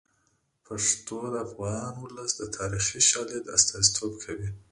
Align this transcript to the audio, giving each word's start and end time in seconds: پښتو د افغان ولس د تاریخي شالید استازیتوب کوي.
پښتو 0.65 1.17
د 1.33 1.35
افغان 1.47 1.93
ولس 2.03 2.31
د 2.37 2.41
تاریخي 2.57 2.99
شالید 3.09 3.43
استازیتوب 3.57 4.13
کوي. 4.23 4.49